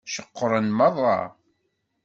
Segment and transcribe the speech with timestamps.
[0.13, 1.19] Ceqqṛen meṛṛa.